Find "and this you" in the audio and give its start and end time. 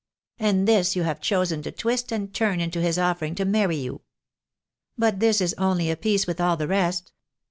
0.39-1.03